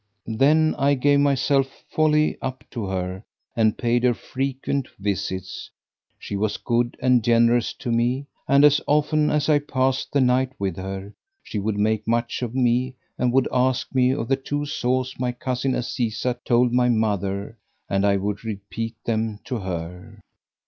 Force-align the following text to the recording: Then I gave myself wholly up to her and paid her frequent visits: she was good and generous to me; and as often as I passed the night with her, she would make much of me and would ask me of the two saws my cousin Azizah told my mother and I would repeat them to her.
Then 0.25 0.73
I 0.79 0.95
gave 0.95 1.19
myself 1.19 1.85
wholly 1.93 2.35
up 2.41 2.63
to 2.71 2.87
her 2.87 3.23
and 3.55 3.77
paid 3.77 4.03
her 4.03 4.15
frequent 4.15 4.87
visits: 4.97 5.69
she 6.17 6.35
was 6.35 6.57
good 6.57 6.97
and 7.03 7.23
generous 7.23 7.71
to 7.73 7.91
me; 7.91 8.25
and 8.47 8.65
as 8.65 8.81
often 8.87 9.29
as 9.29 9.47
I 9.47 9.59
passed 9.59 10.11
the 10.11 10.19
night 10.19 10.53
with 10.57 10.75
her, 10.77 11.13
she 11.43 11.59
would 11.59 11.77
make 11.77 12.07
much 12.07 12.41
of 12.41 12.55
me 12.55 12.95
and 13.19 13.31
would 13.31 13.47
ask 13.53 13.93
me 13.93 14.11
of 14.11 14.27
the 14.27 14.37
two 14.37 14.65
saws 14.65 15.13
my 15.19 15.31
cousin 15.31 15.73
Azizah 15.75 16.39
told 16.45 16.73
my 16.73 16.89
mother 16.89 17.59
and 17.87 18.03
I 18.03 18.17
would 18.17 18.43
repeat 18.43 18.95
them 19.05 19.39
to 19.45 19.57
her. 19.59 20.19